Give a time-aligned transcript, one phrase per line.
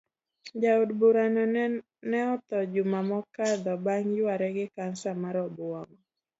[0.61, 1.43] Jaod burano
[2.09, 5.97] ne otho juma mokadho bang yuare gi cancer mar obuongo.